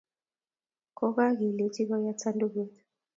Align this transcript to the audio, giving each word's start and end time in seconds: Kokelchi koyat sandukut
Kokelchi 0.97 1.81
koyat 1.89 2.17
sandukut 2.23 2.69